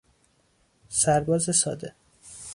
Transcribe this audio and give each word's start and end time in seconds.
سرباز 0.89 1.51
ساده 1.55 1.93